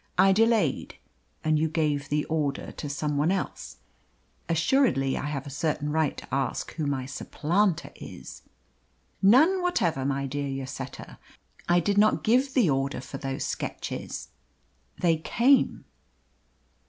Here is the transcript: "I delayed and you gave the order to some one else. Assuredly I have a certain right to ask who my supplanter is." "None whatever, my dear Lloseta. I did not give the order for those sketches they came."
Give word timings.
"I 0.17 0.31
delayed 0.31 0.95
and 1.43 1.59
you 1.59 1.67
gave 1.69 2.09
the 2.09 2.25
order 2.25 2.71
to 2.71 2.89
some 2.89 3.17
one 3.17 3.31
else. 3.31 3.77
Assuredly 4.49 5.15
I 5.15 5.27
have 5.27 5.45
a 5.45 5.51
certain 5.51 5.91
right 5.91 6.17
to 6.17 6.33
ask 6.33 6.73
who 6.73 6.87
my 6.87 7.05
supplanter 7.05 7.91
is." 7.95 8.41
"None 9.21 9.61
whatever, 9.61 10.03
my 10.03 10.25
dear 10.25 10.49
Lloseta. 10.49 11.19
I 11.69 11.79
did 11.81 11.99
not 11.99 12.23
give 12.23 12.55
the 12.55 12.67
order 12.67 12.99
for 12.99 13.19
those 13.19 13.45
sketches 13.45 14.29
they 14.97 15.17
came." 15.17 15.85